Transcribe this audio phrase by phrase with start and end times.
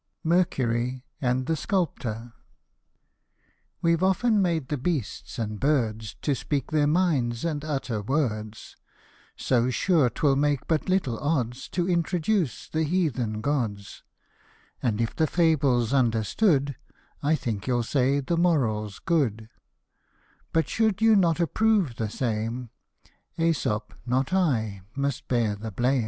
[0.23, 2.33] MERCURY AND THE SCULPTOR.
[3.83, 8.77] WE'VE often made the beasts and birds To speak their minds, and utter words:
[9.35, 14.01] So sure 'twill make but little odds To introduce the heathen gods;
[14.81, 16.77] And if the fable's understood,
[17.21, 19.49] I think you'll say the moral's good;
[20.51, 22.71] But should you not approve the same,
[23.37, 25.99] jEsop, not I must bear the blame.